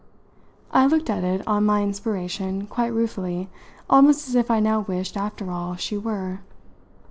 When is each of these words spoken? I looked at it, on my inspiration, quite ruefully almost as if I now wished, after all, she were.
I 0.71 0.87
looked 0.87 1.11
at 1.11 1.23
it, 1.23 1.47
on 1.47 1.63
my 1.67 1.83
inspiration, 1.83 2.65
quite 2.65 2.87
ruefully 2.87 3.49
almost 3.87 4.27
as 4.27 4.33
if 4.33 4.49
I 4.49 4.59
now 4.59 4.79
wished, 4.79 5.15
after 5.15 5.51
all, 5.51 5.75
she 5.75 5.95
were. 5.95 6.39